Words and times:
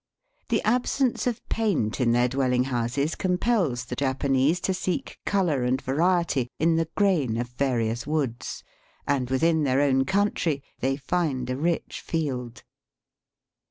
The 0.49 0.63
absence 0.63 1.27
of 1.27 1.47
paint 1.47 2.01
in 2.01 2.11
their 2.11 2.27
dwelling 2.27 2.63
houses 2.63 3.13
compels 3.13 3.85
the 3.85 3.95
Japanese 3.95 4.59
to 4.61 4.73
seek 4.73 5.19
colour 5.27 5.61
and 5.61 5.79
variety 5.79 6.49
in 6.57 6.75
the 6.75 6.89
grain 6.97 7.37
of 7.37 7.49
various 7.49 8.07
woods, 8.07 8.63
and 9.05 9.29
within 9.29 9.61
their 9.63 9.79
own 9.79 10.05
country 10.05 10.63
they 10.79 10.95
find 10.97 11.51
a 11.51 11.55
rich 11.55 12.01
field. 12.03 12.63